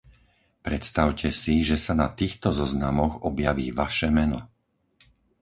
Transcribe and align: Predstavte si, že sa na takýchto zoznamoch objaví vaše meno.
Predstavte 0.67 1.29
si, 1.41 1.55
že 1.69 1.77
sa 1.85 1.93
na 2.01 2.07
takýchto 2.09 2.49
zoznamoch 2.59 3.13
objaví 3.29 3.67
vaše 3.81 4.07
meno. 4.17 4.39